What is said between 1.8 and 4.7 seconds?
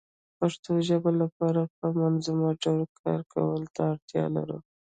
منظمه ډول کار کولو ته اړتيا لرو